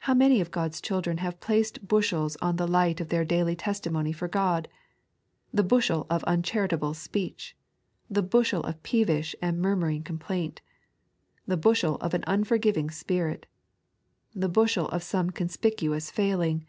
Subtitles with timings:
[0.00, 4.12] How many of God's children have placed bushels on the light of their daily testimony
[4.12, 4.68] for Ood}
[5.54, 7.56] The bushel of uncharitable speech!
[8.10, 10.60] The bushel of peevish and murmuring complaint!
[11.46, 13.46] The bushel of an unforgiving spirit!
[14.34, 16.66] The bushel of some conspicuous failing